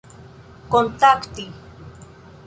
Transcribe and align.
kontakti 0.71 1.45